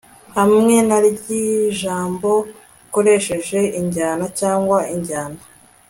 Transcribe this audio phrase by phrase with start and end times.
[0.37, 1.09] hamwe nary
[1.71, 2.29] ijambo
[2.85, 5.39] ukoresheje injyana cyangwa injyana